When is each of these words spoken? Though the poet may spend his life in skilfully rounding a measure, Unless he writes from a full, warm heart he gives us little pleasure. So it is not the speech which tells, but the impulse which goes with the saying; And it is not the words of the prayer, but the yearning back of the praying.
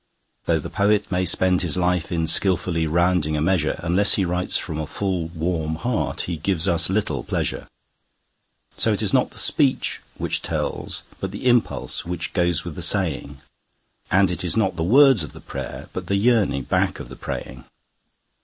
Though 0.45 0.57
the 0.57 0.71
poet 0.71 1.11
may 1.11 1.25
spend 1.27 1.61
his 1.61 1.77
life 1.77 2.11
in 2.11 2.25
skilfully 2.25 2.87
rounding 2.87 3.37
a 3.37 3.39
measure, 3.41 3.79
Unless 3.83 4.15
he 4.15 4.25
writes 4.25 4.57
from 4.57 4.79
a 4.79 4.87
full, 4.87 5.27
warm 5.27 5.75
heart 5.75 6.21
he 6.21 6.37
gives 6.37 6.67
us 6.67 6.89
little 6.89 7.23
pleasure. 7.23 7.67
So 8.75 8.91
it 8.93 9.03
is 9.03 9.13
not 9.13 9.29
the 9.29 9.37
speech 9.37 10.01
which 10.17 10.41
tells, 10.41 11.03
but 11.19 11.29
the 11.29 11.45
impulse 11.45 12.03
which 12.03 12.33
goes 12.33 12.65
with 12.65 12.73
the 12.73 12.81
saying; 12.81 13.41
And 14.09 14.31
it 14.31 14.43
is 14.43 14.57
not 14.57 14.75
the 14.75 14.81
words 14.81 15.21
of 15.21 15.33
the 15.33 15.39
prayer, 15.39 15.87
but 15.93 16.07
the 16.07 16.15
yearning 16.15 16.63
back 16.63 16.99
of 16.99 17.07
the 17.07 17.15
praying. 17.15 17.65